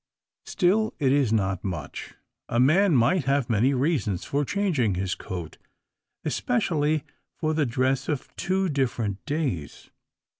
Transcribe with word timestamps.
Still, 0.47 0.95
it 0.97 1.11
is 1.11 1.31
not 1.31 1.63
much. 1.63 2.15
A 2.49 2.59
man 2.59 2.95
might 2.95 3.25
have 3.25 3.51
many 3.51 3.75
reasons 3.75 4.25
for 4.25 4.43
changing 4.43 4.95
his 4.95 5.13
coat, 5.13 5.59
especially 6.25 7.03
for 7.37 7.53
the 7.53 7.67
dress 7.67 8.09
of 8.09 8.35
two 8.35 8.67
different 8.67 9.23
days. 9.27 9.91